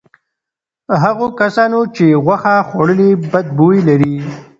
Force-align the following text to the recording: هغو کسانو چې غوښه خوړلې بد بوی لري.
هغو 1.03 1.27
کسانو 1.39 1.79
چې 1.95 2.05
غوښه 2.25 2.55
خوړلې 2.67 3.09
بد 3.31 3.47
بوی 3.57 3.77
لري. 3.89 4.15